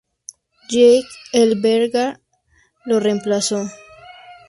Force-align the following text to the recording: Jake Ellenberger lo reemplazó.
Jake 0.67 1.05
Ellenberger 1.31 2.19
lo 2.85 2.99
reemplazó. 2.99 3.67